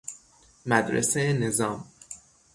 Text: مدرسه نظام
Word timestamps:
مدرسه 0.65 1.33
نظام 1.33 1.85